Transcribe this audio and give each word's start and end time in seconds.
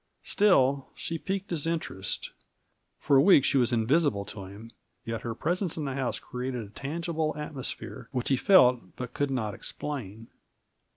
Still, 0.23 0.87
she 0.95 1.19
piqued 1.19 1.51
his 1.51 1.67
interest; 1.67 2.31
for 2.97 3.17
a 3.17 3.21
week 3.21 3.45
she 3.45 3.59
was 3.59 3.71
invisible 3.71 4.25
to 4.25 4.45
him, 4.45 4.71
yet 5.05 5.21
her 5.21 5.35
presence 5.35 5.77
in 5.77 5.85
the 5.85 5.93
house 5.93 6.17
created 6.17 6.65
a 6.65 6.69
tangible 6.73 7.35
atmosphere 7.37 8.09
which 8.11 8.29
he 8.29 8.35
felt 8.35 8.95
but 8.95 9.13
could 9.13 9.29
not 9.29 9.53
explain. 9.53 10.29